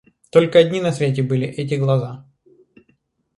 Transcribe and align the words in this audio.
Только 0.31 0.57
одни 0.57 0.81
на 0.81 0.91
свете 0.91 1.21
были 1.21 1.45
эти 1.47 1.75
глаза. 1.75 2.25